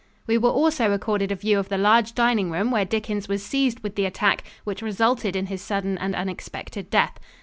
[0.25, 3.81] We were also accorded a view of the large dining room where Dickens was seized
[3.81, 7.19] with the attack which resulted in his sudden and unexpected death.